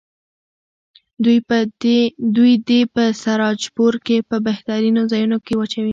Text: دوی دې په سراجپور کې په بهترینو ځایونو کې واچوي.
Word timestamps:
دوی 2.35 2.53
دې 2.67 2.79
په 2.93 3.03
سراجپور 3.23 3.93
کې 4.05 4.17
په 4.29 4.35
بهترینو 4.47 5.01
ځایونو 5.11 5.37
کې 5.45 5.53
واچوي. 5.55 5.89